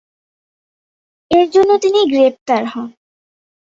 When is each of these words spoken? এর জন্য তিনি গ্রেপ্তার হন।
এর 1.31 1.47
জন্য 1.49 1.71
তিনি 1.83 1.99
গ্রেপ্তার 2.11 2.63
হন। 2.65 2.89